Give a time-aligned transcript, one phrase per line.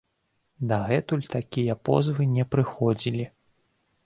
[0.71, 3.29] Дагэтуль такія позвы не прыходзілі.